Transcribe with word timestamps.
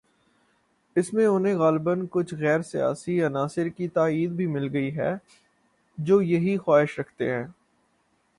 اس 0.95 1.13
میں 1.13 1.25
انہیں 1.25 1.55
غالباکچھ 1.55 2.33
غیر 2.33 2.61
سیاسی 2.61 3.23
عناصر 3.23 3.67
کی 3.67 3.87
تائید 3.87 4.31
بھی 4.31 4.47
مل 4.47 4.69
گئی 4.73 4.97
ہے" 4.97 5.13
جو 5.97 6.21
یہی 6.21 6.57
خواہش 6.57 6.99
رکھتے 6.99 7.33
ہیں۔ 7.33 7.47